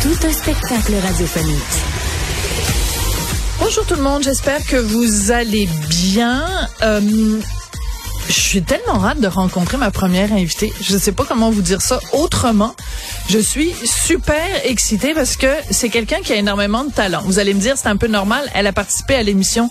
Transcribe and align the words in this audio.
Tout 0.00 0.26
un 0.26 0.32
spectacle 0.32 0.94
radiophonique. 0.94 1.82
Bonjour 3.58 3.84
tout 3.84 3.96
le 3.96 4.02
monde, 4.02 4.22
j'espère 4.22 4.64
que 4.64 4.76
vous 4.76 5.32
allez 5.32 5.68
bien. 5.88 6.68
Euh, 6.82 7.40
je 8.28 8.40
suis 8.40 8.62
tellement 8.62 9.04
hâte 9.04 9.20
de 9.20 9.26
rencontrer 9.26 9.78
ma 9.78 9.90
première 9.90 10.32
invitée. 10.32 10.72
Je 10.82 10.94
ne 10.94 10.98
sais 10.98 11.12
pas 11.12 11.24
comment 11.24 11.50
vous 11.50 11.62
dire 11.62 11.80
ça 11.80 11.98
autrement. 12.12 12.74
Je 13.28 13.38
suis 13.38 13.72
super 13.84 14.44
excitée 14.64 15.14
parce 15.14 15.36
que 15.36 15.46
c'est 15.70 15.88
quelqu'un 15.88 16.20
qui 16.22 16.34
a 16.34 16.36
énormément 16.36 16.84
de 16.84 16.92
talent. 16.92 17.22
Vous 17.24 17.38
allez 17.38 17.54
me 17.54 17.60
dire, 17.60 17.76
c'est 17.78 17.88
un 17.88 17.96
peu 17.96 18.06
normal. 18.06 18.44
Elle 18.54 18.66
a 18.66 18.72
participé 18.72 19.14
à 19.14 19.22
l'émission 19.22 19.70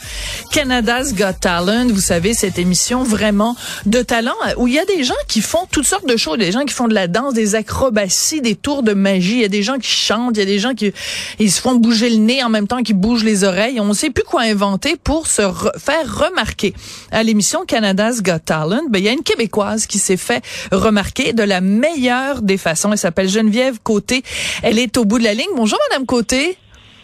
Canada's 0.51 1.13
Got 1.13 1.33
Talent. 1.39 1.87
Vous 1.89 2.01
savez, 2.01 2.33
cette 2.33 2.57
émission 2.57 3.03
vraiment 3.03 3.55
de 3.85 4.01
talent 4.01 4.35
où 4.57 4.67
il 4.67 4.73
y 4.73 4.79
a 4.79 4.85
des 4.85 5.03
gens 5.03 5.13
qui 5.27 5.41
font 5.41 5.67
toutes 5.71 5.85
sortes 5.85 6.07
de 6.07 6.17
choses. 6.17 6.39
Des 6.39 6.51
gens 6.51 6.65
qui 6.65 6.73
font 6.73 6.87
de 6.87 6.95
la 6.95 7.07
danse, 7.07 7.35
des 7.35 7.53
acrobaties, 7.53 8.41
des 8.41 8.55
tours 8.55 8.81
de 8.81 8.93
magie. 8.93 9.33
Il 9.33 9.41
y 9.41 9.45
a 9.45 9.49
des 9.49 9.63
gens 9.63 9.77
qui 9.77 9.91
chantent. 9.91 10.35
Il 10.35 10.39
y 10.39 10.43
a 10.43 10.45
des 10.45 10.59
gens 10.59 10.73
qui 10.73 10.91
ils 11.37 11.51
se 11.51 11.61
font 11.61 11.75
bouger 11.75 12.09
le 12.09 12.17
nez 12.17 12.43
en 12.43 12.49
même 12.49 12.67
temps 12.67 12.81
qu'ils 12.81 12.97
bougent 12.97 13.23
les 13.23 13.43
oreilles. 13.43 13.79
On 13.79 13.85
ne 13.85 13.93
sait 13.93 14.09
plus 14.09 14.23
quoi 14.23 14.41
inventer 14.41 14.95
pour 14.95 15.27
se 15.27 15.43
faire 15.77 16.17
remarquer 16.17 16.73
à 17.11 17.21
l'émission 17.21 17.65
Canada's 17.65 18.23
Got 18.23 18.39
Talent, 18.47 18.56
ben, 18.65 18.99
il 18.99 19.03
y 19.05 19.09
a 19.09 19.11
une 19.11 19.23
Québécoise 19.23 19.85
qui 19.85 19.99
s'est 19.99 20.17
fait 20.17 20.43
remarquer 20.71 21.33
de 21.33 21.43
la 21.43 21.61
meilleure 21.61 22.41
des 22.41 22.57
façons. 22.57 22.91
Elle 22.91 22.97
s'appelle 22.97 23.29
Geneviève 23.29 23.79
Côté. 23.83 24.23
Elle 24.63 24.79
est 24.79 24.97
au 24.97 25.05
bout 25.05 25.19
de 25.19 25.23
la 25.23 25.33
ligne. 25.33 25.49
Bonjour, 25.55 25.79
Madame 25.89 26.05
Côté. 26.05 26.57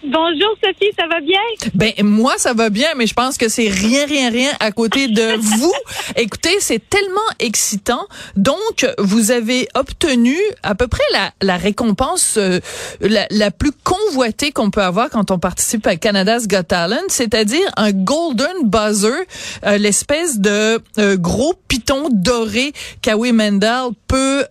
Bonjour 0.05 0.53
Sophie, 0.61 0.91
ça 0.99 1.07
va 1.07 1.21
bien? 1.21 1.39
Ben 1.73 1.93
moi 2.03 2.33
ça 2.37 2.53
va 2.53 2.69
bien, 2.69 2.89
mais 2.97 3.07
je 3.07 3.13
pense 3.13 3.37
que 3.37 3.47
c'est 3.47 3.69
rien 3.69 4.05
rien 4.05 4.29
rien 4.29 4.51
à 4.59 4.73
côté 4.73 5.07
de 5.07 5.37
vous. 5.39 5.73
Écoutez, 6.17 6.57
c'est 6.59 6.81
tellement 6.89 7.21
excitant. 7.39 8.05
Donc 8.35 8.85
vous 8.97 9.31
avez 9.31 9.69
obtenu 9.75 10.35
à 10.61 10.75
peu 10.75 10.87
près 10.87 11.03
la, 11.13 11.31
la 11.41 11.55
récompense 11.55 12.35
euh, 12.35 12.59
la, 12.99 13.27
la, 13.31 13.49
plus 13.49 13.71
convoitée 13.71 14.51
qu'on 14.51 14.71
peut 14.71 14.81
avoir 14.81 15.09
quand 15.09 15.31
on 15.31 15.39
participe 15.39 15.87
à 15.87 15.95
Canada's 15.95 16.49
Got 16.49 16.63
Talent, 16.63 17.07
c'est-à-dire 17.07 17.71
un 17.77 17.93
golden 17.93 18.63
buzzer, 18.65 19.23
euh, 19.65 19.77
l'espèce 19.77 20.39
de 20.39 20.81
euh, 20.99 21.15
gros 21.15 21.53
piton 21.69 22.09
doré 22.11 22.73
qu'Howie 23.01 23.31
Mendel 23.31 23.91
peut 24.07 24.43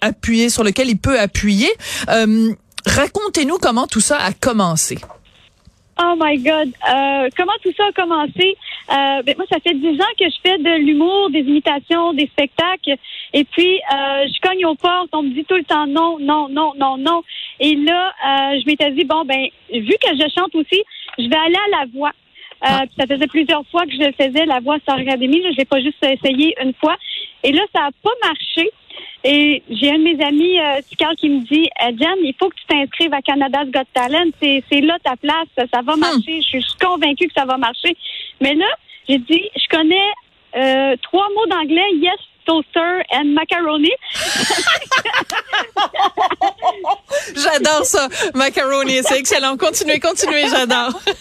appuyer 0.00 0.50
sur 0.50 0.64
lequel 0.64 0.88
il 0.88 0.98
peut 0.98 1.18
appuyer. 1.18 1.70
Racontez-nous 2.94 3.56
comment 3.56 3.86
tout 3.86 4.00
ça 4.00 4.18
a 4.18 4.32
commencé. 4.32 4.98
Oh 5.98 6.14
my 6.18 6.36
God. 6.38 6.68
Euh, 6.68 7.28
comment 7.36 7.52
tout 7.62 7.72
ça 7.76 7.84
a 7.88 7.92
commencé? 7.92 8.56
Euh, 8.90 9.22
ben 9.22 9.34
moi, 9.36 9.46
ça 9.50 9.60
fait 9.60 9.74
dix 9.74 9.98
ans 9.98 10.14
que 10.18 10.26
je 10.26 10.36
fais 10.42 10.58
de 10.58 10.84
l'humour, 10.84 11.30
des 11.30 11.40
imitations, 11.40 12.12
des 12.12 12.26
spectacles. 12.26 12.96
Et 13.32 13.44
puis, 13.44 13.76
euh, 13.76 14.26
je 14.26 14.40
cogne 14.46 14.66
aux 14.66 14.74
portes. 14.74 15.08
On 15.12 15.22
me 15.22 15.30
dit 15.30 15.44
tout 15.44 15.56
le 15.56 15.64
temps 15.64 15.86
non, 15.86 16.18
non, 16.18 16.48
non, 16.50 16.72
non, 16.76 16.98
non. 16.98 17.22
Et 17.60 17.76
là, 17.76 18.12
je 18.58 18.66
m'étais 18.66 18.90
dit, 18.90 19.04
bon, 19.04 19.24
ben, 19.24 19.46
vu 19.72 19.94
que 20.02 20.14
je 20.14 20.28
chante 20.36 20.54
aussi, 20.54 20.82
je 21.18 21.28
vais 21.28 21.36
aller 21.36 21.56
à 21.72 21.80
la 21.80 21.86
voix. 21.94 22.12
Ah. 22.60 22.82
Ça 22.98 23.06
faisait 23.06 23.26
plusieurs 23.26 23.64
fois 23.70 23.86
que 23.86 23.92
je 23.92 24.12
faisais 24.16 24.44
la 24.44 24.60
voix 24.60 24.76
sur 24.86 24.94
Académie. 24.94 25.42
Je 25.42 25.56
l'ai 25.56 25.64
pas 25.64 25.80
juste 25.80 26.02
essayé 26.02 26.54
une 26.62 26.74
fois. 26.74 26.96
Et 27.42 27.52
là, 27.52 27.62
ça 27.74 27.86
a 27.86 27.90
pas 28.02 28.28
marché. 28.28 28.70
Et 29.24 29.62
j'ai 29.70 29.90
un 29.90 29.98
de 29.98 30.02
mes 30.02 30.24
amis, 30.24 30.58
euh, 30.58 30.80
qui 31.16 31.28
me 31.28 31.44
dit 31.46 31.68
eh, 31.80 31.96
Jen, 31.96 32.16
il 32.22 32.34
faut 32.38 32.48
que 32.48 32.56
tu 32.56 32.66
t'inscrives 32.66 33.14
à 33.14 33.22
Canada's 33.22 33.68
Got 33.68 33.84
Talent. 33.94 34.30
C'est 34.40 34.80
là 34.80 34.98
ta 35.04 35.16
place. 35.16 35.46
Ça 35.56 35.80
va 35.82 35.96
hmm. 35.96 36.00
marcher. 36.00 36.42
Je 36.42 36.58
suis 36.58 36.78
convaincue 36.80 37.28
que 37.28 37.34
ça 37.34 37.44
va 37.44 37.56
marcher. 37.56 37.96
Mais 38.40 38.54
là, 38.54 38.66
j'ai 39.08 39.18
dit 39.18 39.48
je 39.56 39.68
connais 39.68 40.10
euh, 40.56 40.96
trois 41.02 41.28
mots 41.34 41.46
d'anglais 41.46 41.86
yes, 41.96 42.18
toaster 42.44 43.04
and 43.12 43.32
macaroni. 43.32 43.92
j'adore 47.36 47.84
ça, 47.84 48.08
macaroni, 48.34 49.00
c'est 49.02 49.18
excellent. 49.18 49.56
Continuez, 49.56 50.00
continuez, 50.00 50.48
j'adore. 50.48 51.00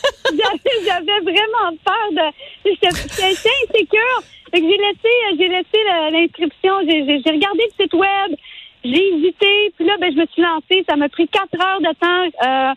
J'avais 0.85 1.19
vraiment 1.21 1.75
peur 1.85 2.11
de. 2.11 2.21
J'étais 2.65 2.89
insécure. 2.89 4.23
Fait 4.51 4.61
que 4.61 4.67
j'ai 4.67 4.77
laissé, 4.77 5.37
j'ai 5.37 5.47
laissé 5.47 6.11
l'inscription, 6.11 6.73
j'ai 6.87 7.31
regardé 7.31 7.63
le 7.63 7.83
site 7.83 7.93
web, 7.93 8.37
j'ai 8.83 9.13
hésité, 9.13 9.73
puis 9.77 9.85
là, 9.85 9.93
ben, 9.99 10.11
je 10.11 10.19
me 10.19 10.25
suis 10.27 10.41
lancée. 10.41 10.83
Ça 10.89 10.95
m'a 10.95 11.07
pris 11.09 11.27
quatre 11.27 11.55
heures 11.55 11.79
de 11.79 11.93
temps 11.99 12.25
euh, 12.43 12.73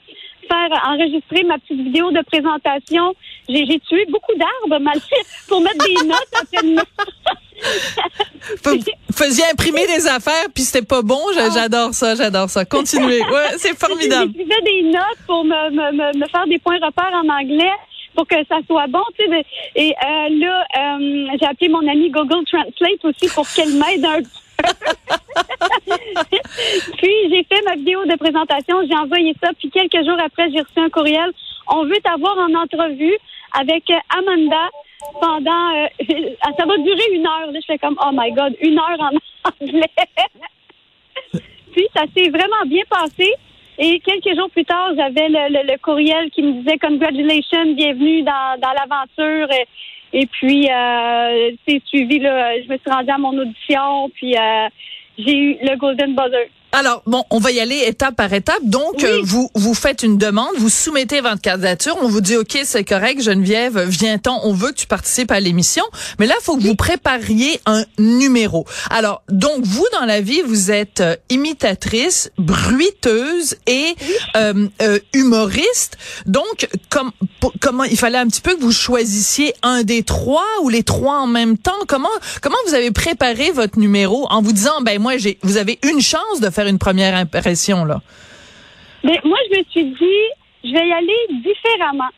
faire 0.49 0.81
enregistrer 0.87 1.45
ma 1.45 1.59
petite 1.59 1.81
vidéo 1.81 2.11
de 2.11 2.23
présentation. 2.23 3.15
J'ai 3.49 3.81
tué 3.81 4.07
beaucoup 4.11 4.35
d'arbres 4.37 4.83
mal 4.83 4.99
pour 5.49 5.61
mettre 5.61 5.85
des 5.87 5.95
notes 6.07 6.35
après 6.41 6.67
une 6.67 6.83
Faisiez 9.13 9.45
imprimer 9.53 9.87
des 9.87 10.07
affaires 10.07 10.47
puis 10.55 10.65
c'était 10.65 10.85
pas 10.85 11.03
bon. 11.03 11.21
Ah. 11.37 11.49
J'adore 11.55 11.95
ça, 11.95 12.15
j'adore 12.15 12.51
ça. 12.51 12.65
Continuez. 12.65 13.21
Ouais, 13.23 13.57
c'est 13.59 13.79
formidable. 13.79 14.33
J'écrivais 14.33 14.63
des 14.63 14.83
notes 14.91 15.19
pour 15.27 15.45
me, 15.45 15.71
me, 15.71 16.19
me, 16.19 16.27
faire 16.29 16.47
des 16.47 16.59
points 16.59 16.77
repères 16.77 17.13
en 17.13 17.29
anglais 17.29 17.73
pour 18.15 18.27
que 18.27 18.37
ça 18.49 18.59
soit 18.67 18.87
bon. 18.87 19.03
Tu 19.19 19.27
sais, 19.27 19.45
et 19.75 19.93
euh, 19.93 20.29
là, 20.31 20.65
euh, 20.79 21.27
j'ai 21.41 21.47
appelé 21.47 21.69
mon 21.69 21.87
ami 21.87 22.11
Google 22.11 22.45
Translate 22.47 23.05
aussi 23.05 23.29
pour 23.35 23.47
qu'elle 23.49 23.75
m'aide 23.75 24.05
un 24.05 24.23
peu. 24.23 24.29
puis 26.99 27.15
j'ai 27.29 27.45
fait 27.45 27.63
ma 27.67 27.75
vidéo 27.75 28.05
de 28.05 28.17
présentation, 28.17 28.77
j'ai 28.89 28.97
envoyé 28.97 29.35
ça, 29.43 29.51
puis 29.59 29.69
quelques 29.69 30.05
jours 30.07 30.19
après, 30.25 30.51
j'ai 30.53 30.61
reçu 30.61 30.79
un 30.79 30.91
courriel. 30.91 31.33
On 31.67 31.85
veut 31.85 31.99
t'avoir 32.03 32.39
en 32.39 32.55
entrevue 32.55 33.17
avec 33.59 33.91
Amanda 34.17 34.71
pendant 35.21 35.89
ça 36.57 36.67
va 36.67 36.77
durer 36.79 37.13
une 37.13 37.27
heure. 37.27 37.51
Là, 37.51 37.61
je 37.61 37.67
fais 37.67 37.79
comme 37.79 37.97
Oh 38.01 38.11
my 38.13 38.31
God, 38.33 38.57
une 38.61 38.79
heure 38.79 38.99
en 39.01 39.11
anglais. 39.61 39.91
puis 41.73 41.89
ça 41.95 42.05
s'est 42.17 42.31
vraiment 42.31 42.65
bien 42.67 42.83
passé. 42.89 43.33
Et 43.79 43.99
quelques 44.01 44.37
jours 44.37 44.51
plus 44.51 44.65
tard, 44.65 44.93
j'avais 44.97 45.29
le, 45.29 45.77
courriel 45.79 46.31
qui 46.31 46.43
me 46.43 46.53
disait 46.63 46.79
Congratulations, 46.79 47.75
bienvenue 47.75 48.23
dans, 48.23 48.61
dans 48.61 48.73
l'aventure. 48.73 49.49
Et, 50.13 50.27
puis, 50.27 50.71
euh, 50.71 51.51
c'est 51.67 51.83
suivi, 51.87 52.21
là, 52.21 52.61
je 52.63 52.69
me 52.69 52.79
suis 52.79 52.91
rendue 52.91 53.11
à 53.11 53.19
mon 53.19 53.37
audition, 53.37 54.11
puis 54.15 54.37
euh, 54.37 54.69
j'ai 55.19 55.37
eu 55.37 55.57
le 55.61 55.77
Golden 55.77 56.15
Buzzer. 56.15 56.51
Alors, 56.77 57.05
bon, 57.07 57.23
on 57.31 57.39
va 57.39 57.53
y 57.53 57.61
aller 57.61 57.85
étape 57.87 58.17
par 58.17 58.33
étape. 58.33 58.59
Donc, 58.65 59.05
euh, 59.05 59.21
vous 59.23 59.49
vous 59.55 59.75
faites 59.75 60.03
une 60.03 60.19
demande, 60.19 60.57
vous 60.59 60.69
soumettez 60.69 61.21
votre 61.21 61.41
candidature, 61.41 61.97
on 62.03 62.09
vous 62.09 62.21
dit, 62.21 62.37
OK, 62.37 62.59
c'est 62.65 62.83
correct, 62.83 63.23
Geneviève, 63.23 63.81
viens-t'en, 63.87 64.41
on 64.43 64.53
veut 64.53 64.73
que 64.73 64.79
tu 64.79 64.89
participes 64.89 65.31
à 65.31 65.39
l'émission. 65.39 65.85
Mais 66.19 66.27
là, 66.27 66.35
il 66.41 66.43
faut 66.43 66.57
que 66.57 66.65
vous 66.65 66.75
prépariez 66.75 67.61
un 67.65 67.85
numéro. 68.01 68.67
Alors, 68.91 69.23
donc, 69.29 69.65
vous, 69.65 69.87
dans 69.93 70.05
la 70.05 70.21
vie, 70.21 70.43
vous 70.43 70.73
êtes 70.73 71.01
euh, 71.01 71.15
imitatrice, 71.31 72.33
bruiteuse 72.39 73.55
et 73.69 73.95
euh, 74.35 74.99
humoriste. 75.13 75.97
Donc, 76.27 76.69
comme, 76.91 77.13
comment, 77.61 77.85
il 77.85 77.97
fallait 77.97 78.19
un 78.19 78.27
petit 78.27 78.41
peu 78.41 78.57
que 78.57 78.61
vous 78.61 78.73
choisissiez 78.73 79.55
un 79.63 79.85
des 79.85 80.03
trois 80.03 80.43
ou 80.63 80.71
les 80.71 80.83
trois 80.83 81.21
en 81.21 81.29
même 81.29 81.57
temps. 81.57 81.71
Comment, 81.87 82.09
comment 82.43 82.59
vous 82.67 82.75
avez 82.75 82.91
préparé 82.91 83.53
votre 83.53 83.79
numéro 83.79 84.27
en 84.29 84.43
vous 84.43 84.53
disant, 84.53 84.81
ben, 84.83 85.01
moi, 85.01 85.19
j'ai, 85.19 85.39
vous 85.45 85.57
avez 85.57 85.79
une 85.85 86.01
chance 86.01 86.41
de 86.41 86.51
faire 86.51 86.64
une 86.67 86.79
première 86.79 87.15
impression, 87.15 87.85
là? 87.85 88.01
Mais 89.03 89.21
moi, 89.25 89.39
je 89.51 89.59
me 89.59 89.65
suis 89.71 89.85
dit, 89.85 90.25
je 90.65 90.73
vais 90.73 90.89
y 90.89 90.93
aller 90.93 91.43
différemment. 91.43 92.11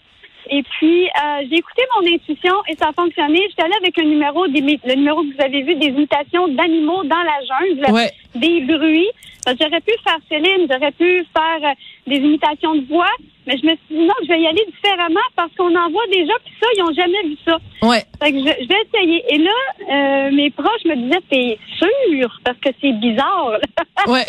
Et 0.50 0.62
puis, 0.62 1.06
euh, 1.06 1.46
j'ai 1.50 1.56
écouté 1.56 1.82
mon 1.96 2.06
intuition 2.06 2.54
et 2.68 2.76
ça 2.76 2.88
a 2.88 2.92
fonctionné. 2.92 3.40
J'étais 3.48 3.62
allée 3.62 3.76
avec 3.80 3.98
un 3.98 4.04
numéro, 4.04 4.44
le 4.46 4.94
numéro 4.94 5.22
que 5.22 5.34
vous 5.34 5.42
avez 5.42 5.62
vu, 5.62 5.74
des 5.76 5.88
imitations 5.88 6.48
d'animaux 6.48 7.02
dans 7.04 7.22
la 7.22 7.38
jungle, 7.46 8.10
des 8.34 8.60
bruits. 8.60 9.10
J'aurais 9.46 9.80
pu 9.80 9.92
faire 10.02 10.18
Céline, 10.28 10.66
j'aurais 10.68 10.90
pu 10.90 11.24
faire 11.32 11.70
euh, 11.70 11.74
des 12.08 12.16
imitations 12.16 12.74
de 12.74 12.84
voix, 12.88 13.12
mais 13.46 13.56
je 13.56 13.64
me 13.64 13.76
suis 13.76 13.96
dit 13.96 14.04
non, 14.04 14.14
je 14.22 14.28
vais 14.28 14.40
y 14.40 14.46
aller 14.46 14.66
différemment 14.74 15.20
parce 15.36 15.52
qu'on 15.56 15.72
en 15.72 15.88
voit 15.90 16.06
déjà, 16.10 16.32
puis 16.44 16.52
ça, 16.60 16.66
ils 16.76 16.82
n'ont 16.82 16.92
jamais 16.92 17.22
vu 17.22 17.36
ça. 17.44 17.56
Ouais. 17.82 18.02
Fait 18.20 18.32
que 18.32 18.38
je, 18.38 18.44
vais 18.44 18.82
essayer. 18.92 19.24
Et 19.32 19.38
là, 19.38 19.50
euh, 19.88 20.30
mes 20.32 20.50
proches 20.50 20.84
me 20.84 20.96
disaient, 20.96 21.22
t'es 21.30 21.58
sûr? 21.78 22.40
Parce 22.44 22.58
que 22.58 22.70
c'est 22.80 22.92
bizarre. 22.92 23.58
Ouais. 24.08 24.24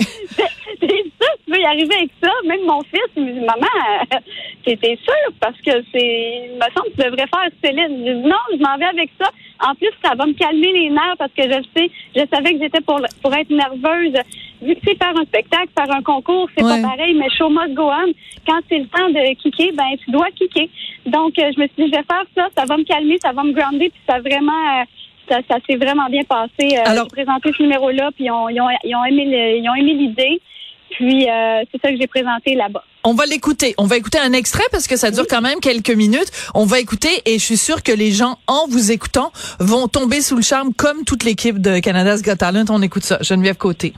t'es 0.79 0.87
sûr 0.87 1.36
y 1.59 1.65
arriver 1.65 1.95
avec 1.95 2.09
ça? 2.21 2.31
Même 2.45 2.61
mon 2.65 2.81
fils, 2.83 3.09
il 3.15 3.23
me 3.25 3.31
dit, 3.33 3.39
maman, 3.39 3.67
t'es 4.65 4.77
sûr? 4.81 5.33
Parce 5.39 5.57
que 5.61 5.71
c'est, 5.91 6.49
il 6.51 6.55
me 6.55 6.61
semble 6.75 6.91
que 6.95 7.01
tu 7.01 7.09
devrais 7.09 7.27
faire 7.27 7.49
Céline. 7.63 8.05
Je 8.05 8.11
dis, 8.13 8.27
non, 8.27 8.37
je 8.51 8.57
m'en 8.57 8.77
vais 8.77 8.85
avec 8.85 9.09
ça. 9.19 9.29
En 9.67 9.73
plus, 9.75 9.89
ça 10.03 10.13
va 10.15 10.25
me 10.25 10.33
calmer 10.33 10.71
les 10.71 10.89
nerfs 10.89 11.15
parce 11.17 11.31
que 11.33 11.43
je 11.43 11.61
sais, 11.75 11.89
je 12.15 12.21
savais 12.31 12.53
que 12.53 12.59
j'étais 12.61 12.81
pour 12.81 12.99
pour 13.21 13.33
être 13.33 13.49
nerveuse. 13.49 14.13
Vu 14.61 14.75
que 14.75 14.81
c'est 14.85 14.97
faire 14.97 15.13
un 15.17 15.25
spectacle, 15.25 15.69
faire 15.77 15.95
un 15.95 16.01
concours, 16.03 16.47
c'est 16.55 16.63
Ouais. 16.63 16.81
pas 16.81 16.89
pareil, 16.89 17.13
mais 17.15 17.29
show 17.31 17.49
must 17.49 17.73
go 17.73 17.89
on. 17.89 18.11
Quand 18.47 18.59
c'est 18.69 18.79
le 18.79 18.87
temps 18.87 19.09
de 19.09 19.33
kicker, 19.41 19.71
ben 19.73 19.97
tu 20.03 20.11
dois 20.11 20.29
kicker. 20.35 20.69
Donc, 21.05 21.37
euh, 21.39 21.51
je 21.55 21.61
me 21.61 21.67
suis 21.67 21.75
dit, 21.85 21.91
je 21.91 21.97
vais 21.97 22.03
faire 22.03 22.23
ça, 22.35 22.47
ça 22.55 22.65
va 22.65 22.77
me 22.77 22.83
calmer, 22.83 23.17
ça 23.21 23.31
va 23.31 23.43
me 23.43 23.51
grounder, 23.53 23.89
puis 23.89 24.01
ça 24.07 24.19
vraiment, 24.19 24.81
euh, 24.81 24.83
ça, 25.29 25.39
ça 25.49 25.57
s'est 25.67 25.75
vraiment 25.77 26.07
bien 26.09 26.23
passé. 26.23 26.75
Euh, 26.77 26.81
Alors- 26.85 27.05
j'ai 27.05 27.23
présenté 27.23 27.51
ce 27.57 27.61
numéro-là, 27.63 28.09
puis 28.15 28.25
ils 28.25 28.31
ont, 28.31 28.49
ils 28.49 28.61
ont, 28.61 28.67
ils 28.83 28.95
ont 28.95 29.05
aimé 29.75 29.93
l'idée. 29.93 30.39
Puis 30.91 31.29
euh, 31.29 31.63
c'est 31.71 31.81
ça 31.81 31.89
que 31.89 31.97
j'ai 31.99 32.07
présenté 32.07 32.55
là-bas. 32.55 32.83
On 33.03 33.13
va 33.13 33.25
l'écouter. 33.25 33.73
On 33.77 33.85
va 33.85 33.97
écouter 33.97 34.19
un 34.19 34.33
extrait 34.33 34.63
parce 34.71 34.87
que 34.87 34.97
ça 34.97 35.11
dure 35.11 35.27
quand 35.29 35.41
même 35.41 35.59
quelques 35.59 35.91
minutes. 35.91 36.31
On 36.53 36.65
va 36.65 36.79
écouter 36.79 37.21
et 37.25 37.39
je 37.39 37.43
suis 37.43 37.57
sûre 37.57 37.83
que 37.83 37.91
les 37.91 38.11
gens, 38.11 38.37
en 38.47 38.67
vous 38.67 38.91
écoutant, 38.91 39.31
vont 39.59 39.87
tomber 39.87 40.21
sous 40.21 40.35
le 40.35 40.41
charme 40.41 40.73
comme 40.73 41.03
toute 41.05 41.23
l'équipe 41.23 41.59
de 41.59 41.79
Canada's 41.79 42.21
Got 42.21 42.35
Talent. 42.35 42.65
On 42.69 42.81
écoute 42.81 43.03
ça. 43.03 43.19
Geneviève 43.21 43.57
Côté. 43.57 43.93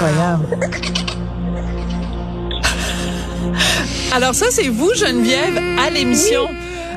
Incroyable. 0.00 0.46
Alors 4.14 4.34
ça, 4.34 4.46
c'est 4.50 4.68
vous, 4.68 4.94
Geneviève, 4.94 5.58
à 5.78 5.90
l'émission. 5.90 6.48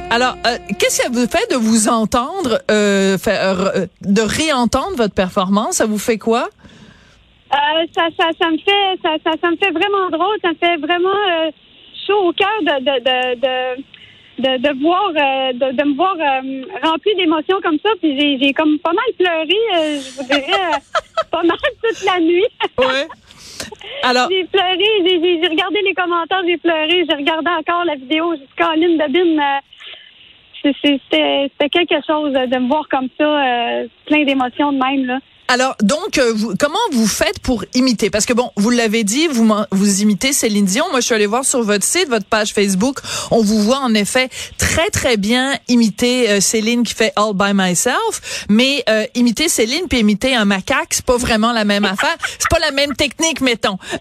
Alors, 0.09 0.38
euh, 0.47 0.57
qu'est-ce 0.79 1.00
que 1.00 1.03
ça 1.03 1.09
vous 1.11 1.27
fait 1.27 1.51
de 1.51 1.57
vous 1.57 1.89
entendre, 1.89 2.61
euh, 2.71 3.17
faire, 3.17 3.59
euh, 3.59 3.88
de 4.01 4.21
réentendre 4.21 4.95
votre 4.95 5.13
performance? 5.13 5.75
Ça 5.75 5.85
vous 5.85 5.97
fait 5.97 6.17
quoi? 6.17 6.47
Euh, 7.51 7.57
ça, 7.94 8.03
ça, 8.17 8.27
ça 8.39 8.50
me 8.50 8.57
fait, 8.57 9.00
ça, 9.03 9.09
ça, 9.25 9.31
ça 9.41 9.51
me 9.51 9.57
fait 9.57 9.71
vraiment 9.71 10.09
drôle. 10.09 10.38
Ça 10.41 10.50
me 10.50 10.55
fait 10.55 10.77
vraiment 10.77 11.09
euh, 11.09 11.51
chaud 12.07 12.29
au 12.29 12.31
cœur 12.31 12.47
de, 12.61 12.79
de, 12.85 13.00
de, 13.03 13.41
de, 13.41 13.83
de, 14.39 14.57
de 14.57 14.81
voir, 14.81 15.09
euh, 15.09 15.53
de, 15.53 15.75
de 15.77 15.83
me 15.88 15.95
voir 15.95 16.15
euh, 16.19 16.63
rempli 16.83 17.13
d'émotions 17.15 17.59
comme 17.62 17.77
ça. 17.83 17.89
Puis 18.01 18.19
j'ai, 18.19 18.38
j'ai 18.39 18.53
comme 18.53 18.80
pas 18.80 18.94
mal 18.94 19.06
pleuré, 19.18 19.57
euh, 19.75 20.00
je 20.00 20.18
vous 20.18 20.24
dirais, 20.24 20.44
euh, 20.51 20.77
pas 21.31 21.44
mal 21.44 21.57
toute 21.83 22.03
la 22.03 22.19
nuit. 22.19 22.45
Ouais. 22.77 23.07
Alors, 24.03 24.27
J'ai 24.30 24.44
pleuré, 24.45 24.77
j'ai, 25.06 25.21
j'ai, 25.21 25.41
j'ai 25.41 25.47
regardé 25.47 25.80
les 25.85 25.94
commentaires, 25.94 26.41
j'ai 26.45 26.57
pleuré, 26.57 27.06
j'ai 27.09 27.15
regardé 27.15 27.50
encore 27.51 27.85
la 27.85 27.95
vidéo 27.95 28.35
jusqu'à 28.35 28.75
Lynn 28.75 28.97
c'est- 30.62 30.75
c'était, 30.81 31.50
c'était 31.51 31.69
quelque 31.69 32.06
chose 32.06 32.31
de 32.33 32.57
me 32.57 32.68
voir 32.68 32.88
comme 32.89 33.09
ça, 33.19 33.25
plein 34.06 34.24
d'émotions 34.24 34.71
de 34.71 34.77
même 34.77 35.06
là. 35.06 35.19
Alors 35.53 35.75
donc, 35.83 36.17
euh, 36.17 36.33
vous, 36.35 36.55
comment 36.59 36.79
vous 36.91 37.05
faites 37.05 37.39
pour 37.39 37.63
imiter? 37.75 38.09
Parce 38.09 38.25
que 38.25 38.33
bon, 38.33 38.50
vous 38.57 38.71
l'avez 38.71 39.03
dit, 39.03 39.27
vous, 39.27 39.47
vous 39.69 40.01
imitez 40.01 40.33
Céline 40.33 40.65
Dion. 40.65 40.85
Moi, 40.89 41.00
je 41.00 41.05
suis 41.05 41.13
allée 41.13 41.27
voir 41.27 41.45
sur 41.45 41.61
votre 41.61 41.85
site, 41.85 42.09
votre 42.09 42.25
page 42.25 42.53
Facebook. 42.53 42.97
On 43.29 43.44
vous 43.44 43.59
voit 43.61 43.77
en 43.77 43.94
effet 43.94 44.29
très, 44.57 44.89
très 44.89 45.15
bien 45.15 45.53
imiter 45.67 46.27
euh, 46.31 46.39
Céline 46.39 46.81
qui 46.81 46.95
fait 46.95 47.13
All 47.15 47.35
By 47.35 47.51
Myself. 47.53 48.45
Mais 48.50 48.83
euh, 48.89 49.05
imiter 49.13 49.47
Céline 49.47 49.88
puis 49.88 50.00
imiter 50.00 50.33
un 50.33 50.45
macaque, 50.45 50.88
c'est 50.89 51.05
pas 51.05 51.17
vraiment 51.17 51.51
la 51.51 51.65
même 51.65 51.85
affaire. 51.85 52.17
C'est 52.39 52.50
pas 52.50 52.59
la 52.59 52.71
même 52.71 52.95
technique, 52.95 53.39
mettons. 53.41 53.77
pas 53.77 54.00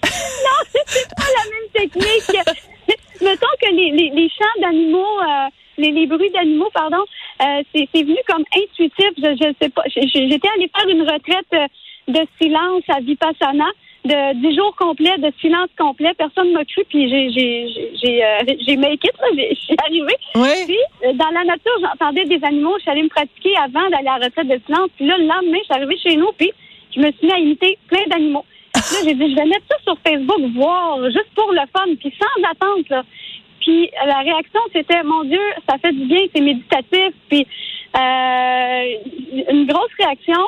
la 1.19 1.45
même 1.51 1.71
technique. 1.75 2.39
Mettons 3.21 3.47
que 3.61 3.71
les, 3.71 3.91
les, 3.91 4.11
les 4.15 4.29
chants 4.31 4.61
d'animaux, 4.63 5.21
euh, 5.21 5.49
les, 5.79 5.91
les 5.91 6.07
bruits 6.07 6.31
d'animaux, 6.31 6.71
pardon, 6.75 7.03
euh, 7.43 7.63
c'est 7.75 8.03
venu 8.03 8.19
comme 8.29 8.45
intuitif. 8.57 9.11
Je, 9.17 9.37
je 9.41 9.55
sais 9.61 9.71
pas. 9.71 9.83
J'étais 9.87 10.49
allée 10.57 10.71
faire 10.77 10.89
une 10.89 11.03
retraite 11.03 11.47
euh, 11.55 11.67
de 12.09 12.21
silence 12.41 12.83
à 12.89 13.01
Vipassana 13.01 13.67
de 14.05 14.35
10 14.41 14.57
jours 14.57 14.75
complets 14.77 15.17
de 15.19 15.33
silence 15.41 15.69
complet. 15.79 16.13
Personne 16.19 16.53
m'a 16.53 16.65
cru, 16.65 16.83
puis 16.89 17.09
j'ai 17.09 17.31
j'ai 17.31 17.69
j'ai 17.69 17.93
j'ai 18.03 18.25
euh, 18.25 18.55
j'ai 18.67 18.77
make 18.77 19.05
it, 19.05 19.13
Je 19.33 19.55
suis 19.55 19.77
arrivée. 19.85 20.17
Oui. 20.35 20.49
Puis, 20.67 21.09
euh, 21.09 21.13
dans 21.15 21.31
la 21.31 21.45
nature, 21.45 21.73
j'entendais 21.81 22.25
des 22.25 22.45
animaux. 22.45 22.75
Je 22.79 22.83
suis 22.83 22.91
allée 22.91 23.05
me 23.05 23.09
pratiquer 23.09 23.55
avant 23.57 23.89
d'aller 23.91 24.09
à 24.09 24.19
la 24.19 24.27
retraite 24.27 24.49
de 24.49 24.61
silence. 24.67 24.91
Puis 24.97 25.07
là, 25.07 25.17
le 25.19 25.25
lendemain, 25.25 25.59
je 25.59 25.65
suis 25.65 25.75
arrivée 25.75 25.99
chez 25.99 26.17
nous, 26.17 26.33
puis 26.37 26.51
je 26.95 27.01
me 27.01 27.13
suis 27.13 27.27
mis 27.27 27.33
à 27.33 27.39
imiter 27.39 27.79
plein 27.89 28.05
d'animaux. 28.09 28.45
Puis 28.75 28.83
Là, 28.93 28.99
j'ai 29.05 29.15
dit, 29.15 29.31
je 29.31 29.37
vais 29.37 29.45
mettre 29.45 29.67
ça 29.71 29.77
sur 29.85 29.97
Facebook, 30.05 30.41
voir, 30.57 31.05
juste 31.05 31.31
pour 31.35 31.53
le 31.53 31.61
fun, 31.73 31.95
puis 32.01 32.13
sans 32.19 32.51
attente, 32.51 32.89
là. 32.89 33.03
Puis 33.63 33.91
la 34.07 34.19
réaction, 34.19 34.61
c'était, 34.73 35.03
mon 35.05 35.25
Dieu, 35.25 35.41
ça 35.69 35.79
fait 35.79 35.93
du 35.93 36.05
bien, 36.05 36.19
c'est 36.35 36.41
méditatif, 36.41 37.13
puis 37.29 37.47
euh, 37.97 38.83
une 39.51 39.67
grosse 39.67 39.91
réaction. 39.99 40.43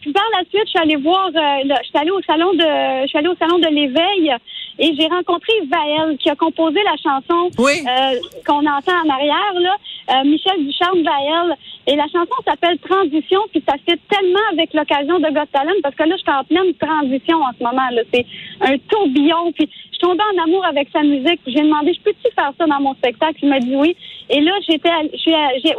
Puis 0.00 0.12
par 0.12 0.24
la 0.32 0.44
suite, 0.48 0.62
je 0.64 0.70
suis 0.70 0.78
allée 0.78 0.96
voir, 0.96 1.26
euh, 1.28 1.62
je 1.68 1.88
suis 1.88 1.98
allée 1.98 2.10
au 2.10 2.22
salon 2.22 2.52
de, 2.54 3.02
je 3.02 3.06
suis 3.08 3.18
allée 3.18 3.28
au 3.28 3.36
salon 3.36 3.58
de 3.58 3.66
l'éveil 3.68 4.34
et 4.78 4.94
j'ai 4.98 5.06
rencontré 5.08 5.52
Vaël 5.70 6.16
qui 6.18 6.30
a 6.30 6.36
composé 6.36 6.80
la 6.84 6.96
chanson 6.96 7.50
Oui. 7.58 7.72
euh, 7.86 8.18
qu'on 8.46 8.64
entend 8.66 8.96
en 9.04 9.10
arrière 9.10 9.52
là, 9.60 9.76
euh, 10.10 10.24
Michel 10.24 10.64
Ducharme 10.64 11.02
Vaël. 11.02 11.54
Et 11.90 11.96
la 11.96 12.04
chanson 12.04 12.36
s'appelle 12.46 12.78
Transition, 12.78 13.40
puis 13.50 13.60
ça 13.68 13.74
fait 13.84 13.98
tellement 14.08 14.46
avec 14.52 14.72
l'occasion 14.74 15.18
de 15.18 15.26
Got 15.34 15.46
Talent 15.52 15.74
parce 15.82 15.96
que 15.96 16.04
là, 16.04 16.14
je 16.16 16.22
suis 16.22 16.30
en 16.30 16.44
pleine 16.44 16.72
transition 16.74 17.42
en 17.42 17.50
ce 17.58 17.64
moment. 17.64 17.90
là. 17.90 18.02
C'est 18.14 18.24
un 18.60 18.78
tourbillon, 18.88 19.50
puis 19.50 19.68
je 19.68 19.88
suis 19.88 19.98
tombée 19.98 20.22
en 20.36 20.44
amour 20.44 20.64
avec 20.66 20.88
sa 20.92 21.02
musique. 21.02 21.40
J'ai 21.48 21.62
demandé, 21.62 21.92
je 21.92 22.00
peux-tu 22.02 22.32
faire 22.32 22.52
ça 22.56 22.64
dans 22.64 22.80
mon 22.80 22.94
spectacle? 22.94 23.38
Il 23.42 23.48
m'a 23.48 23.58
dit 23.58 23.74
oui. 23.74 23.96
Et 24.28 24.40
là, 24.40 24.52
j'étais, 24.68 24.88
je 25.12 25.18
suis, 25.18 25.34
j'ai, 25.64 25.74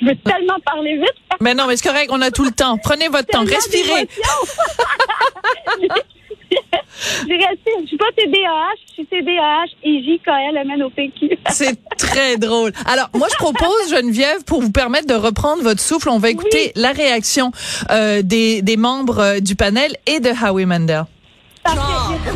je 0.00 0.06
veux 0.06 0.14
tellement 0.16 0.60
parler 0.64 0.96
vite. 0.96 1.16
Mais 1.40 1.54
non, 1.54 1.66
mais 1.66 1.76
c'est 1.76 1.88
correct, 1.88 2.08
on 2.12 2.22
a 2.22 2.30
tout 2.30 2.44
le 2.44 2.52
temps. 2.52 2.78
Prenez 2.78 3.08
votre 3.08 3.26
temps, 3.26 3.42
respirez. 3.42 4.06
d'émotions. 5.80 6.02
J'ai 7.28 7.36
resté, 7.36 7.70
je 7.82 7.86
suis 7.86 7.95
pas 8.06 8.22
TDAH, 8.22 8.76
je 8.88 8.92
suis 8.92 9.06
TDAH 9.06 9.66
et. 9.82 9.96
C'est 11.50 11.78
très 11.96 12.36
drôle. 12.36 12.72
Alors, 12.86 13.08
moi, 13.14 13.28
je 13.30 13.36
propose, 13.36 13.90
Geneviève, 13.90 14.44
pour 14.44 14.60
vous 14.60 14.70
permettre 14.70 15.06
de 15.06 15.14
reprendre 15.14 15.62
votre 15.62 15.80
souffle, 15.80 16.08
on 16.08 16.18
va 16.18 16.30
écouter 16.30 16.72
la 16.74 16.92
réaction 16.92 17.52
euh, 17.90 18.22
des, 18.22 18.62
des 18.62 18.76
membres 18.76 19.18
euh, 19.18 19.40
du 19.40 19.56
panel 19.56 19.96
et 20.06 20.20
de 20.20 20.30
Howie 20.30 20.66
Mandel. 20.66 21.04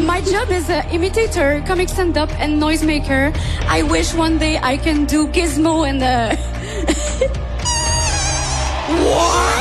My 0.00 0.20
job 0.25 0.50
is 0.50 0.69
an 0.70 0.82
imitator, 0.93 1.62
comic 1.64 1.88
stand-up, 1.88 2.31
and 2.40 2.61
noisemaker. 2.61 3.32
I 3.69 3.82
wish 3.84 4.12
one 4.12 4.38
day 4.38 4.58
I 4.61 4.76
can 4.76 5.05
do 5.06 5.28
Gizmo 5.28 5.84
and 5.89 6.03
uh, 6.03 6.34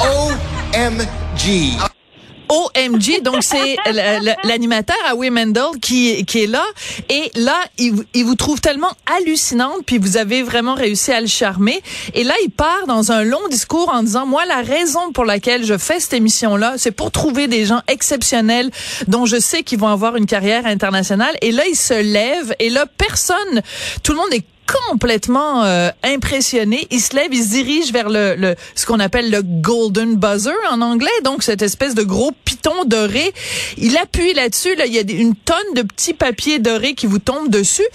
OMG. 0.00 1.76
OMG, 2.48 3.22
donc 3.22 3.42
c'est 3.42 3.76
l'animateur 4.44 4.96
Howie 5.10 5.30
Mandel 5.30 5.64
qui, 5.82 6.24
qui 6.24 6.44
est 6.44 6.46
là. 6.46 6.64
Et 7.08 7.32
là, 7.34 7.56
il, 7.78 7.94
il 8.14 8.24
vous 8.24 8.36
trouve 8.36 8.60
tellement 8.60 8.92
hallucinante, 9.18 9.78
puis 9.86 9.98
vous 9.98 10.18
avez 10.18 10.44
vraiment 10.44 10.74
réussi 10.74 11.10
à 11.10 11.20
le 11.20 11.26
charmer. 11.26 11.82
Et 12.14 12.22
là, 12.22 12.34
il 12.44 12.50
part 12.50 12.86
dans 12.86 13.10
un 13.10 13.24
long 13.24 13.48
discours 13.50 13.88
en 13.92 14.04
disant, 14.04 14.24
moi, 14.24 14.46
la 14.46 14.62
raison 14.62 15.10
pour 15.12 15.24
laquelle 15.24 15.64
je 15.64 15.76
fais 15.76 15.98
cette 15.98 16.14
émission-là, 16.14 16.74
c'est 16.76 16.92
pour 16.92 17.10
trouver 17.10 17.48
des 17.48 17.64
gens 17.64 17.82
exceptionnels 17.88 18.70
dont 19.08 19.26
je 19.26 19.40
sais 19.40 19.64
qu'ils 19.64 19.80
vont 19.80 19.88
avoir 19.88 20.14
une 20.14 20.26
carrière 20.26 20.64
internationale. 20.64 21.36
Et 21.42 21.50
là, 21.50 21.64
il 21.68 21.76
se 21.76 22.00
lève, 22.00 22.54
et 22.60 22.70
là, 22.70 22.86
personne, 22.86 23.62
tout 24.04 24.12
le 24.12 24.18
monde 24.18 24.32
est 24.32 24.44
complètement 24.66 25.64
euh, 25.64 25.90
impressionné. 26.02 26.86
Il 26.90 27.00
se 27.00 27.14
lève, 27.14 27.28
il 27.32 27.42
se 27.42 27.50
dirige 27.50 27.92
vers 27.92 28.08
le, 28.08 28.34
le 28.36 28.54
ce 28.74 28.86
qu'on 28.86 29.00
appelle 29.00 29.30
le 29.30 29.42
golden 29.42 30.16
buzzer 30.16 30.54
en 30.70 30.80
anglais, 30.80 31.08
donc 31.24 31.42
cette 31.42 31.62
espèce 31.62 31.94
de 31.94 32.02
gros 32.02 32.32
piton 32.44 32.84
doré. 32.84 33.32
Il 33.76 33.96
appuie 33.96 34.34
là-dessus, 34.34 34.74
là, 34.76 34.86
il 34.86 34.92
y 34.92 34.98
a 34.98 35.02
une 35.02 35.34
tonne 35.34 35.74
de 35.74 35.82
petits 35.82 36.14
papiers 36.14 36.58
dorés 36.58 36.94
qui 36.94 37.06
vous 37.06 37.18
tombent 37.18 37.50
dessus. 37.50 37.86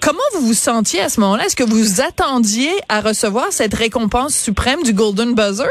Comment 0.00 0.18
vous 0.34 0.46
vous 0.46 0.54
sentiez 0.54 1.00
à 1.00 1.08
ce 1.08 1.20
moment-là? 1.20 1.46
Est-ce 1.46 1.56
que 1.56 1.64
vous 1.64 2.00
attendiez 2.00 2.72
à 2.88 3.00
recevoir 3.00 3.52
cette 3.52 3.74
récompense 3.74 4.34
suprême 4.34 4.82
du 4.82 4.92
golden 4.92 5.34
buzzer? 5.34 5.70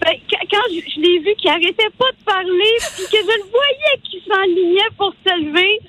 Ben, 0.00 0.12
quand 0.50 0.60
je, 0.70 1.00
l'ai 1.00 1.18
vu 1.20 1.34
qu'il 1.36 1.50
arrêtait 1.50 1.90
pas 1.98 2.10
de 2.12 2.24
parler, 2.24 2.76
que 2.96 3.16
je 3.16 3.38
le 3.38 3.50
voyais 3.50 4.00
qu'il 4.04 4.20
s'enlignait 4.28 4.90
pour 4.96 5.12
se 5.24 5.42
lever, 5.42 5.80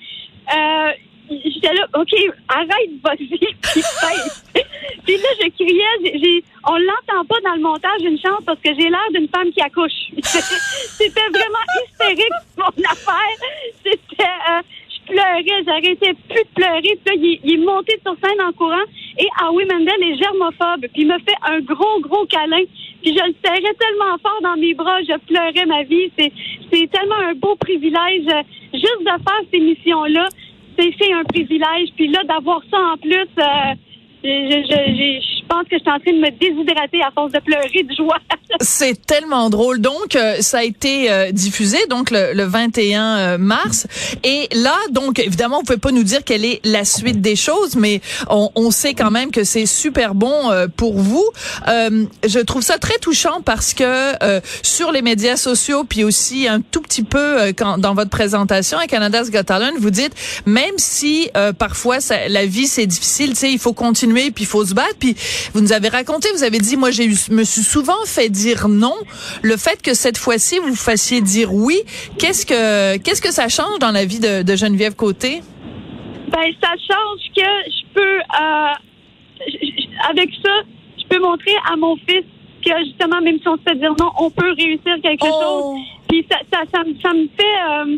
euh, 0.54 0.92
j'étais 1.30 1.74
là, 1.74 1.88
OK, 1.96 2.14
arrête, 2.50 2.92
puis 3.18 3.82
fais. 3.82 4.64
Puis 5.06 5.16
là, 5.16 5.30
je 5.42 5.50
criais, 5.50 6.20
j'ai, 6.20 6.44
on 6.68 6.76
l'entend 6.76 7.24
pas 7.26 7.40
dans 7.46 7.56
le 7.56 7.62
montage, 7.62 8.02
une 8.02 8.20
chance, 8.20 8.42
parce 8.46 8.60
que 8.60 8.70
j'ai 8.76 8.90
l'air 8.90 9.08
d'une 9.14 9.30
femme 9.30 9.50
qui 9.52 9.62
accouche. 9.62 10.12
C'était 10.22 11.30
vraiment 11.30 11.66
hystérique, 11.82 12.34
mon 12.58 12.84
affaire. 12.84 13.38
C'était, 13.84 14.24
euh, 14.24 14.62
je 14.90 15.14
pleurais, 15.14 15.64
j'arrêtais 15.66 16.14
plus 16.28 16.44
de 16.44 16.50
pleurer. 16.56 17.00
Puis 17.06 17.06
là, 17.06 17.40
il, 17.44 17.54
est 17.54 17.66
monté 17.66 18.00
sur 18.04 18.16
scène 18.22 18.42
en 18.42 18.52
courant 18.52 18.86
et 19.18 19.28
Howie 19.42 19.66
Mandel 19.66 20.04
est 20.04 20.22
germophobe. 20.22 20.88
Puis 20.94 21.04
il 21.04 21.08
me 21.08 21.18
fait 21.20 21.38
un 21.44 21.60
gros, 21.62 22.02
gros 22.02 22.26
câlin. 22.26 22.64
Puis 23.02 23.16
je 23.16 23.24
le 23.24 23.34
serrais 23.44 23.74
tellement 23.80 24.18
fort 24.22 24.42
dans 24.42 24.58
mes 24.58 24.74
bras, 24.74 25.02
je 25.04 25.18
pleurais 25.26 25.66
ma 25.66 25.84
vie. 25.84 26.12
C'est, 26.18 26.32
c'est 26.72 26.92
tellement 26.92 27.16
un 27.16 27.34
beau 27.34 27.56
privilège. 27.56 28.28
Juste 28.74 29.00
de 29.00 29.06
faire 29.06 29.42
ces 29.54 29.60
missions-là, 29.60 30.28
c'est, 30.78 31.14
un 31.14 31.24
privilège. 31.24 31.90
Puis 31.96 32.08
là, 32.08 32.24
d'avoir 32.24 32.62
ça 32.72 32.78
en 32.94 32.98
plus, 32.98 33.28
euh, 33.40 33.74
je, 34.24 34.30
je, 34.70 35.22
je, 35.22 35.37
je 35.48 35.56
pense 35.56 35.64
que 35.70 35.78
je 35.78 35.82
suis 35.82 35.90
en 35.90 36.00
train 36.00 36.12
de 36.12 36.20
me 36.20 36.32
déshydrater 36.32 37.02
à 37.02 37.12
force 37.12 37.32
de 37.32 37.40
pleurer 37.40 37.84
de 37.84 37.96
joie. 37.96 38.18
C'est 38.60 39.06
tellement 39.06 39.50
drôle. 39.50 39.80
Donc, 39.80 40.16
euh, 40.16 40.38
ça 40.42 40.60
a 40.60 40.64
été 40.64 41.12
euh, 41.12 41.32
diffusé 41.32 41.78
donc 41.90 42.12
le, 42.12 42.34
le 42.34 42.44
21 42.44 43.18
euh, 43.18 43.38
mars. 43.38 43.88
Et 44.24 44.48
là, 44.54 44.76
donc, 44.92 45.20
évidemment, 45.20 45.58
vous 45.60 45.64
pouvez 45.64 45.80
pas 45.80 45.92
nous 45.92 46.04
dire 46.04 46.24
quelle 46.24 46.44
est 46.44 46.60
la 46.66 46.84
suite 46.84 47.22
des 47.22 47.36
choses, 47.36 47.76
mais 47.76 48.02
on, 48.30 48.50
on 48.56 48.72
sait 48.72 48.94
quand 48.94 49.12
même 49.12 49.32
que 49.32 49.44
c'est 49.44 49.66
super 49.66 50.16
bon 50.16 50.52
euh, 50.52 50.68
pour 50.68 50.98
vous. 50.98 51.26
je 51.68 52.40
trouve 52.40 52.62
ça 52.62 52.78
très 52.78 52.98
touchant 52.98 53.42
parce 53.42 53.74
que 53.74 54.14
sur 54.64 54.92
les 54.92 55.02
médias 55.02 55.38
sociaux, 55.38 55.84
puis 55.84 56.04
aussi 56.04 56.48
un 56.48 56.62
tout 56.62 56.82
petit 56.82 57.04
peu 57.04 57.54
quand, 57.58 57.78
dans 57.78 57.94
votre 57.94 58.10
présentation 58.10 58.78
à 58.78 58.88
Canada's 58.88 59.30
Got 59.32 59.44
Talent, 59.44 59.74
vous 59.80 59.90
dites, 59.90 60.14
même 60.46 60.78
si 60.78 61.30
parfois 61.58 62.00
ça, 62.00 62.28
la 62.28 62.46
vie 62.46 62.68
c'est 62.68 62.88
difficile, 62.88 63.30
tu 63.32 63.36
sais, 63.36 63.52
il 63.52 63.60
faut 63.60 63.74
continuer, 63.74 64.32
puis 64.32 64.44
il 64.44 64.48
faut 64.48 64.66
se 64.66 64.74
battre, 64.74 64.96
puis 65.00 65.16
vous 65.54 65.62
nous 65.62 65.74
avez 65.74 65.90
raconté, 65.90 66.30
vous 66.34 66.44
avez 66.44 66.60
dit, 66.60 66.78
moi, 66.78 66.92
j'ai 66.92 67.08
me 67.08 67.44
suis 67.44 67.62
souvent 67.64 68.04
fait 68.06 68.30
dire 68.30 68.68
non. 68.68 68.96
Le 69.42 69.58
fait 69.58 69.82
que 69.82 69.94
cette 69.94 70.18
fois-ci, 70.18 70.60
vous 70.60 70.76
fassiez 70.76 71.22
dire 71.22 71.54
oui, 71.54 71.78
qu'est-ce 72.20 72.46
que, 72.46 72.98
qu'est-ce 72.98 73.22
que 73.22 73.32
ça 73.32 73.48
change 73.50 73.80
dans 73.80 73.92
la 73.92 74.06
vie 74.06 74.20
de, 74.20 74.44
de 74.44 74.56
Geneviève 74.56 74.96
Côté? 74.96 75.42
Ben, 76.30 76.52
ça 76.62 76.70
change 76.72 77.22
que 77.36 77.72
je 77.72 77.94
peux, 77.94 78.18
euh, 78.20 80.10
avec 80.10 80.30
ça, 80.44 80.52
je 81.00 81.06
peux 81.08 81.20
montrer 81.22 81.54
à 81.72 81.76
mon 81.76 81.96
fils 81.98 82.24
que 82.66 82.72
justement, 82.86 83.22
même 83.22 83.38
si 83.40 83.48
on 83.48 83.56
se 83.58 83.62
fait 83.68 83.76
dire 83.78 83.94
non, 84.00 84.12
on 84.20 84.30
peut 84.30 84.52
réussir 84.58 84.96
quelque 85.02 85.22
Oh. 85.26 85.42
chose. 85.42 85.80
Puis 86.10 86.26
ça, 86.30 86.38
ça, 86.52 86.62
ça, 86.74 86.84
me- 86.84 86.96
ça 87.02 87.14
me 87.14 87.28
fait. 87.38 87.58
euh, 87.70 87.98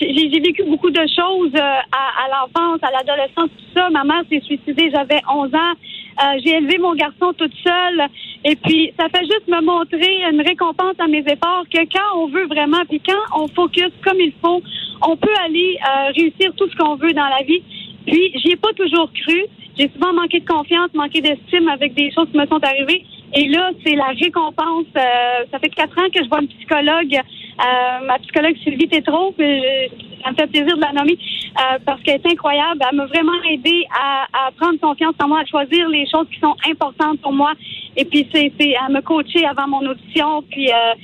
j'ai 0.00 0.40
vécu 0.40 0.62
beaucoup 0.68 0.90
de 0.90 1.00
choses 1.16 1.50
euh, 1.54 1.58
à, 1.60 2.24
à 2.24 2.28
l'enfance, 2.28 2.78
à 2.82 2.90
l'adolescence, 2.90 3.48
tout 3.56 3.64
ça. 3.74 3.88
Ma 3.90 4.04
mère 4.04 4.22
s'est 4.30 4.40
suicidée, 4.44 4.90
j'avais 4.94 5.20
11 5.30 5.54
ans. 5.54 5.74
Euh, 6.20 6.38
j'ai 6.44 6.56
élevé 6.56 6.78
mon 6.78 6.94
garçon 6.94 7.32
toute 7.36 7.54
seule. 7.64 8.06
Et 8.44 8.56
puis, 8.56 8.92
ça 8.98 9.08
fait 9.08 9.24
juste 9.24 9.46
me 9.48 9.60
montrer 9.60 10.22
une 10.30 10.40
récompense 10.40 10.94
à 10.98 11.06
mes 11.06 11.20
efforts 11.26 11.64
que 11.72 11.78
quand 11.92 12.18
on 12.20 12.28
veut 12.28 12.46
vraiment, 12.46 12.84
puis 12.88 13.00
quand 13.06 13.40
on 13.40 13.48
focus 13.48 13.90
comme 14.04 14.18
il 14.20 14.32
faut, 14.42 14.62
on 15.06 15.16
peut 15.16 15.34
aller 15.44 15.78
euh, 15.80 16.10
réussir 16.16 16.52
tout 16.56 16.68
ce 16.68 16.76
qu'on 16.76 16.96
veut 16.96 17.12
dans 17.12 17.28
la 17.28 17.42
vie. 17.44 17.62
Puis, 18.06 18.32
j'y 18.36 18.52
ai 18.52 18.56
pas 18.56 18.72
toujours 18.76 19.10
cru. 19.12 19.44
J'ai 19.78 19.88
souvent 19.94 20.12
manqué 20.12 20.40
de 20.40 20.46
confiance, 20.46 20.92
manqué 20.94 21.20
d'estime 21.20 21.68
avec 21.68 21.94
des 21.94 22.10
choses 22.12 22.28
qui 22.32 22.36
me 22.38 22.46
sont 22.46 22.62
arrivées. 22.64 23.04
Et 23.34 23.46
là, 23.48 23.70
c'est 23.84 23.94
la 23.94 24.06
récompense. 24.08 24.86
Euh, 24.96 25.44
ça 25.52 25.58
fait 25.60 25.68
quatre 25.68 25.96
ans 25.98 26.08
que 26.12 26.22
je 26.24 26.28
vois 26.28 26.40
une 26.40 26.48
psychologue, 26.48 27.14
euh, 27.14 28.06
ma 28.06 28.18
psychologue 28.20 28.56
Sylvie 28.64 28.88
Tétrault, 28.88 29.34
je- 29.38 29.88
ça 30.22 30.30
me 30.30 30.36
fait 30.36 30.46
plaisir 30.46 30.76
de 30.76 30.80
la 30.80 30.92
nommer 30.92 31.18
euh, 31.18 31.78
parce 31.84 32.02
qu'elle 32.02 32.16
est 32.16 32.32
incroyable. 32.32 32.80
Elle 32.88 32.96
m'a 32.96 33.06
vraiment 33.06 33.42
aidé 33.50 33.86
à, 33.92 34.50
prendre 34.56 34.78
confiance 34.80 35.14
en 35.22 35.28
moi, 35.28 35.40
à 35.40 35.46
choisir 35.46 35.88
les 35.88 36.06
choses 36.08 36.26
qui 36.32 36.38
sont 36.40 36.56
importantes 36.68 37.20
pour 37.20 37.32
moi. 37.32 37.52
Et 37.96 38.04
puis, 38.04 38.28
c'est, 38.32 38.76
à 38.76 38.88
me 38.88 39.00
coacher 39.00 39.44
avant 39.46 39.68
mon 39.68 39.86
audition. 39.88 40.42
Puis, 40.50 40.70
euh, 40.70 40.94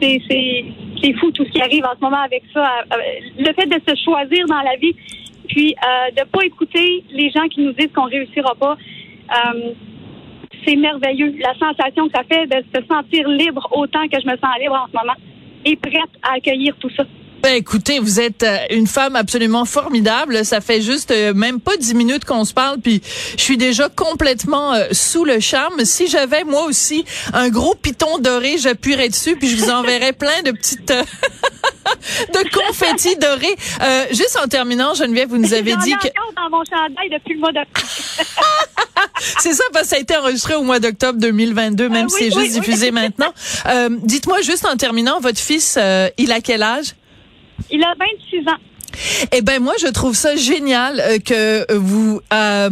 c'est, 0.00 1.12
fou 1.20 1.30
tout 1.30 1.44
ce 1.44 1.50
qui 1.50 1.60
arrive 1.60 1.84
en 1.84 1.94
ce 1.96 2.00
moment 2.00 2.22
avec 2.22 2.42
ça. 2.52 2.80
Euh, 2.92 2.96
le 3.38 3.52
fait 3.54 3.66
de 3.66 3.80
se 3.86 3.94
choisir 4.02 4.46
dans 4.46 4.62
la 4.62 4.76
vie, 4.76 4.94
puis 5.48 5.74
de 6.16 6.24
pas 6.24 6.44
écouter 6.44 7.04
les 7.10 7.30
gens 7.30 7.46
qui 7.48 7.60
nous 7.60 7.72
disent 7.72 7.92
qu'on 7.94 8.04
réussira 8.08 8.54
pas. 8.56 8.76
C'est 10.66 10.76
merveilleux. 10.76 11.34
La 11.40 11.54
sensation 11.54 12.08
que 12.08 12.14
ça 12.16 12.24
fait 12.24 12.46
de 12.46 12.64
se 12.74 12.84
sentir 12.86 13.28
libre 13.28 13.68
autant 13.72 14.08
que 14.08 14.20
je 14.20 14.26
me 14.26 14.36
sens 14.36 14.58
libre 14.60 14.74
en 14.74 14.86
ce 14.88 14.96
moment 14.96 15.16
et 15.64 15.76
prête 15.76 16.10
à 16.22 16.34
accueillir 16.34 16.74
tout 16.80 16.90
ça. 16.90 17.04
Ben, 17.42 17.54
écoutez, 17.54 18.00
vous 18.00 18.18
êtes 18.18 18.42
euh, 18.42 18.56
une 18.70 18.86
femme 18.88 19.14
absolument 19.14 19.64
formidable. 19.64 20.44
Ça 20.44 20.60
fait 20.60 20.80
juste 20.80 21.10
euh, 21.12 21.32
même 21.32 21.60
pas 21.60 21.76
dix 21.76 21.94
minutes 21.94 22.24
qu'on 22.24 22.44
se 22.44 22.52
parle, 22.52 22.78
puis 22.80 23.00
je 23.36 23.42
suis 23.42 23.56
déjà 23.56 23.88
complètement 23.88 24.72
euh, 24.74 24.86
sous 24.90 25.24
le 25.24 25.38
charme. 25.38 25.84
Si 25.84 26.08
j'avais 26.08 26.42
moi 26.44 26.64
aussi 26.64 27.04
un 27.32 27.48
gros 27.48 27.74
piton 27.74 28.18
doré, 28.18 28.56
j'appuierais 28.58 29.08
dessus, 29.10 29.36
puis 29.36 29.48
je 29.48 29.56
vous 29.56 29.70
enverrais 29.70 30.12
plein 30.18 30.42
de 30.44 30.50
petites 30.50 30.90
euh, 30.90 31.02
de 32.34 32.48
confettis 32.50 33.16
dorés. 33.16 33.56
Euh, 33.82 34.06
juste 34.10 34.36
en 34.42 34.48
terminant, 34.48 34.94
Geneviève, 34.94 35.28
vous 35.28 35.38
nous 35.38 35.54
avez 35.54 35.76
dit 35.76 35.92
que 35.92 36.08
dans 36.34 36.50
mon 36.50 36.64
chandail 36.64 37.10
depuis 37.12 37.34
le 37.34 37.40
mois 37.40 37.52
d'octobre. 37.52 37.86
c'est 39.38 39.52
ça 39.52 39.62
parce 39.72 39.84
que 39.84 39.90
ça 39.90 39.96
a 39.96 39.98
été 40.00 40.16
enregistré 40.16 40.54
au 40.54 40.62
mois 40.62 40.80
d'octobre 40.80 41.18
2022, 41.20 41.88
même 41.90 42.06
Ah 42.06 42.08
si 42.08 42.30
c'est 42.30 42.36
oui, 42.36 42.44
juste 42.44 42.54
oui. 42.56 42.60
diffusé 42.60 42.90
maintenant. 42.90 43.32
Euh, 43.68 43.88
Dites-moi 44.02 44.40
juste 44.40 44.66
en 44.66 44.76
terminant, 44.76 45.20
votre 45.20 45.38
fils, 45.38 45.76
euh, 45.78 46.08
il 46.18 46.32
a 46.32 46.40
quel 46.40 46.62
âge? 46.64 46.94
Il 47.70 47.82
a 47.82 47.92
26 47.98 48.48
ans. 48.48 48.58
Eh 49.32 49.42
ben 49.42 49.60
moi 49.62 49.74
je 49.78 49.88
trouve 49.88 50.14
ça 50.16 50.36
génial 50.36 51.00
euh, 51.00 51.18
que 51.18 51.70
vous 51.74 52.18
euh, 52.32 52.70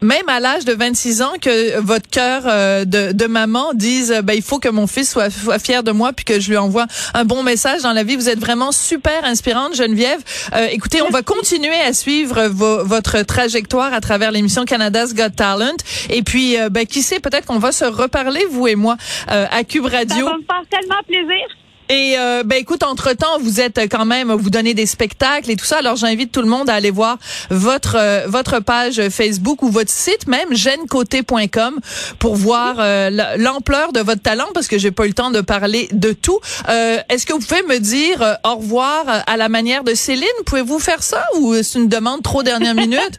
même 0.00 0.28
à 0.28 0.38
l'âge 0.38 0.64
de 0.64 0.72
26 0.72 1.22
ans 1.22 1.32
que 1.40 1.80
votre 1.80 2.08
cœur 2.08 2.42
euh, 2.46 2.84
de, 2.84 3.10
de 3.10 3.26
maman 3.26 3.72
dise 3.74 4.12
euh, 4.12 4.22
ben 4.22 4.34
il 4.34 4.42
faut 4.42 4.60
que 4.60 4.68
mon 4.68 4.86
fils 4.86 5.10
soit, 5.10 5.28
soit 5.28 5.58
fier 5.58 5.82
de 5.82 5.90
moi 5.90 6.12
puis 6.12 6.24
que 6.24 6.38
je 6.38 6.50
lui 6.50 6.56
envoie 6.56 6.86
un 7.14 7.24
bon 7.24 7.42
message 7.42 7.82
dans 7.82 7.92
la 7.92 8.04
vie. 8.04 8.14
Vous 8.14 8.28
êtes 8.28 8.38
vraiment 8.38 8.70
super 8.70 9.24
inspirante 9.24 9.74
Geneviève. 9.74 10.20
Euh, 10.54 10.68
écoutez, 10.70 11.02
on 11.02 11.10
va 11.10 11.22
continuer 11.22 11.80
à 11.80 11.92
suivre 11.92 12.46
vo- 12.46 12.84
votre 12.84 13.22
trajectoire 13.22 13.92
à 13.92 14.00
travers 14.00 14.30
l'émission 14.30 14.64
Canada's 14.66 15.14
Got 15.14 15.30
Talent 15.30 15.74
et 16.10 16.22
puis 16.22 16.54
ben 16.70 16.86
qui 16.86 17.02
sait 17.02 17.18
peut-être 17.18 17.46
qu'on 17.46 17.58
va 17.58 17.72
se 17.72 17.84
reparler 17.86 18.44
vous 18.52 18.68
et 18.68 18.76
moi 18.76 18.96
euh, 19.32 19.46
à 19.50 19.64
Cube 19.64 19.88
Ça 19.90 19.96
Radio. 19.96 20.26
va 20.26 20.36
me 20.36 20.44
faire 20.44 20.62
tellement 20.70 21.02
plaisir. 21.08 21.46
Et 21.88 22.16
euh, 22.18 22.42
ben 22.44 22.56
écoute, 22.58 22.82
entre 22.82 23.12
temps, 23.12 23.38
vous 23.40 23.60
êtes 23.60 23.78
quand 23.90 24.04
même, 24.04 24.32
vous 24.32 24.50
donnez 24.50 24.74
des 24.74 24.86
spectacles 24.86 25.50
et 25.50 25.56
tout 25.56 25.64
ça. 25.64 25.78
Alors 25.78 25.94
j'invite 25.96 26.32
tout 26.32 26.42
le 26.42 26.48
monde 26.48 26.68
à 26.68 26.74
aller 26.74 26.90
voir 26.90 27.16
votre 27.50 27.96
euh, 27.96 28.24
votre 28.26 28.58
page 28.60 29.08
Facebook 29.08 29.62
ou 29.62 29.68
votre 29.70 29.90
site 29.90 30.26
même 30.26 30.52
gencoté.com 30.54 31.78
pour 32.18 32.34
voir 32.34 32.76
euh, 32.80 33.10
la- 33.10 33.36
l'ampleur 33.36 33.92
de 33.92 34.00
votre 34.00 34.20
talent 34.22 34.48
parce 34.52 34.66
que 34.66 34.78
j'ai 34.78 34.90
pas 34.90 35.04
eu 35.04 35.08
le 35.08 35.14
temps 35.14 35.30
de 35.30 35.40
parler 35.40 35.88
de 35.92 36.12
tout. 36.12 36.40
Euh, 36.68 36.98
Est-ce 37.08 37.24
que 37.24 37.32
vous 37.32 37.38
pouvez 37.40 37.62
me 37.62 37.78
dire 37.78 38.36
au 38.44 38.56
revoir 38.56 39.04
à 39.26 39.36
la 39.36 39.48
manière 39.48 39.84
de 39.84 39.94
Céline? 39.94 40.26
Pouvez-vous 40.44 40.78
faire 40.80 41.02
ça 41.02 41.24
ou 41.38 41.54
c'est 41.62 41.78
une 41.78 41.88
demande 41.88 42.22
trop 42.22 42.42
dernière 42.42 42.74
minute? 42.74 43.16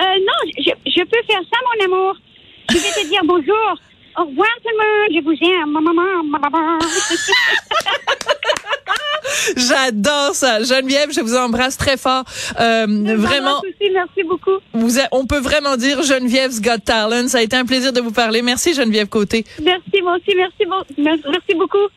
Non, 0.00 0.50
je 0.86 1.00
peux 1.02 1.22
faire 1.26 1.40
ça, 1.50 1.58
mon 1.64 1.84
amour. 1.86 2.14
Je 2.70 2.74
vais 2.74 2.80
te 3.02 3.08
dire 3.08 3.20
bonjour. 3.24 3.78
Au 4.18 4.24
revoir 4.24 4.48
tout 4.62 4.70
le 4.70 4.76
monde. 4.78 5.10
Je 5.14 5.20
vous 5.22 5.36
aime. 5.48 5.70
Ma 5.70 5.80
maman, 5.80 6.24
ma 6.24 6.38
maman. 6.38 6.78
J'adore 9.56 10.34
ça, 10.34 10.62
Geneviève. 10.62 11.12
Je 11.12 11.20
vous 11.20 11.36
embrasse 11.36 11.76
très 11.76 11.96
fort. 11.96 12.24
Euh, 12.58 12.86
vraiment. 13.16 13.60
Aussi, 13.60 13.90
merci 13.92 14.24
beaucoup. 14.24 14.58
Vous 14.72 14.98
on 15.12 15.26
peut 15.26 15.38
vraiment 15.38 15.76
dire 15.76 16.02
Geneviève's 16.02 16.60
Got 16.60 16.78
Talent. 16.84 17.28
Ça 17.28 17.38
a 17.38 17.42
été 17.42 17.56
un 17.56 17.64
plaisir 17.64 17.92
de 17.92 18.00
vous 18.00 18.10
parler. 18.10 18.42
Merci 18.42 18.74
Geneviève 18.74 19.08
Côté. 19.08 19.44
Merci, 19.62 20.02
moi 20.02 20.16
aussi. 20.16 20.34
Merci, 20.36 20.66
merci 20.98 21.54
beaucoup. 21.54 21.88